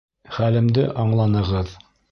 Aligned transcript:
Хәлемде 0.37 0.87
аңланығыҙ. 1.05 1.79